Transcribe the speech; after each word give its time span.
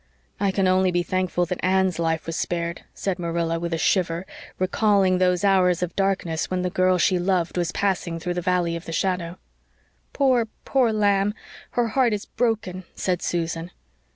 "I 0.39 0.49
can 0.49 0.67
only 0.67 0.89
be 0.89 1.03
thankful 1.03 1.45
that 1.45 1.63
Anne's 1.63 1.99
life 1.99 2.25
was 2.25 2.35
spared," 2.35 2.81
said 2.91 3.19
Marilla, 3.19 3.59
with 3.59 3.71
a 3.71 3.77
shiver, 3.77 4.25
recalling 4.57 5.19
those 5.19 5.43
hours 5.43 5.83
of 5.83 5.95
darkness 5.95 6.49
when 6.49 6.63
the 6.63 6.71
girl 6.71 6.97
she 6.97 7.19
loved 7.19 7.55
was 7.55 7.71
passing 7.71 8.19
through 8.19 8.33
the 8.33 8.41
valley 8.41 8.75
of 8.75 8.85
the 8.85 8.93
shadow. 8.93 9.37
"Poor, 10.11 10.47
poor 10.65 10.91
lamb! 10.91 11.35
Her 11.73 11.89
heart 11.89 12.13
is 12.13 12.25
broken," 12.25 12.83
said 12.95 13.21
Susan. 13.21 13.69